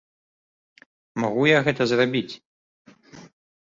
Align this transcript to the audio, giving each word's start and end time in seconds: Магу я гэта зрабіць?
Магу 1.25 1.43
я 1.51 1.59
гэта 1.71 1.81
зрабіць? 1.95 2.29